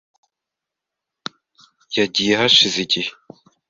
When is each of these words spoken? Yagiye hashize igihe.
Yagiye 1.97 2.33
hashize 2.41 2.77
igihe. 2.85 3.11